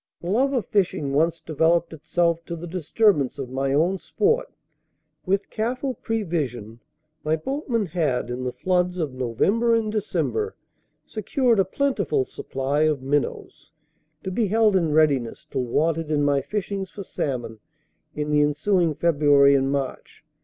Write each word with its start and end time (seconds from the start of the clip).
The 0.19 0.31
love 0.31 0.51
of 0.53 0.65
fishing 0.65 1.13
once 1.13 1.39
developed 1.39 1.93
itself 1.93 2.43
to 2.45 2.55
the 2.55 2.65
disturbance 2.65 3.37
of 3.37 3.51
my 3.51 3.71
own 3.71 3.99
sport. 3.99 4.51
With 5.27 5.51
careful 5.51 5.93
prevision, 5.93 6.79
my 7.23 7.35
boatman 7.35 7.85
had, 7.85 8.31
in 8.31 8.43
the 8.43 8.51
floods 8.51 8.97
of 8.97 9.13
November 9.13 9.75
and 9.75 9.91
December, 9.91 10.55
secured 11.05 11.59
a 11.59 11.65
plentiful 11.65 12.25
supply 12.25 12.81
of 12.81 13.03
minnows, 13.03 13.69
to 14.23 14.31
be 14.31 14.47
held 14.47 14.75
in 14.75 14.91
readiness 14.91 15.45
till 15.51 15.65
wanted 15.65 16.09
in 16.09 16.23
my 16.23 16.41
fishings 16.41 16.89
for 16.89 17.03
salmon 17.03 17.59
in 18.15 18.31
the 18.31 18.41
ensuing 18.41 18.95
February 18.95 19.53
and 19.53 19.71
March. 19.71 20.25